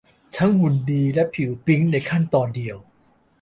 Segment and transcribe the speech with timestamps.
[0.37, 2.77] ทั้งหุ่นดีและผิวปิ๊งในขั้นตอนเดียว